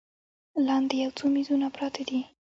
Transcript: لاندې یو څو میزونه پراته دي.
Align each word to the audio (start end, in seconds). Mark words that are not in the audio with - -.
لاندې 0.67 0.95
یو 1.03 1.11
څو 1.17 1.25
میزونه 1.35 1.67
پراته 1.75 2.01
دي. 2.09 2.19